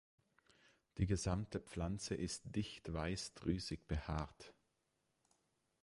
Die 0.97 1.05
gesamte 1.05 1.59
Pflanze 1.59 2.15
ist 2.15 2.41
dicht 2.55 2.91
weiß 2.91 3.35
drüsig 3.35 3.87
behaart. 3.87 4.55